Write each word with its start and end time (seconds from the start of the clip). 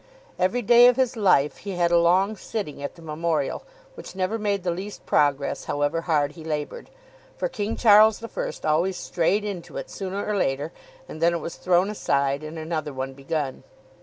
Every 0.39 0.63
day 0.63 0.87
of 0.87 0.95
his 0.95 1.15
life 1.15 1.57
he 1.57 1.75
had 1.75 1.91
a 1.91 1.99
long 1.99 2.35
sitting 2.35 2.81
at 2.81 2.95
the 2.95 3.03
Memorial, 3.03 3.61
which 3.93 4.15
never 4.15 4.39
made 4.39 4.63
the 4.63 4.71
least 4.71 5.05
progress, 5.05 5.65
however 5.65 6.01
hard 6.01 6.31
he 6.31 6.43
laboured, 6.43 6.89
for 7.37 7.47
King 7.47 7.75
Charles 7.75 8.17
the 8.17 8.27
First 8.27 8.65
always 8.65 8.97
strayed 8.97 9.45
into 9.45 9.77
it, 9.77 9.91
sooner 9.91 10.25
or 10.25 10.35
later, 10.35 10.71
and 11.07 11.21
then 11.21 11.35
it 11.35 11.39
was 11.39 11.53
thrown 11.57 11.87
aside, 11.91 12.43
and 12.43 12.57
another 12.57 12.93
one 12.93 13.13
begun. 13.13 13.61